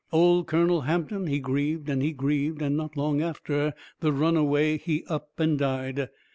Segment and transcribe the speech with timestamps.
[0.11, 5.03] Old Colonel Hampton, he grieved and he grieved, and not long after the runaway he
[5.07, 6.09] up and died.